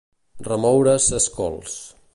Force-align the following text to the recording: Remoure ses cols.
Remoure 0.47 0.95
ses 1.09 1.31
cols. 1.37 1.79